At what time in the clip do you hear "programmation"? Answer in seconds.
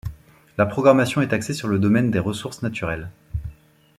0.65-1.21